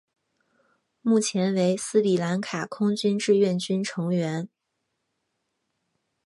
[1.03, 4.49] 目前为斯里兰卡空军志愿军成员。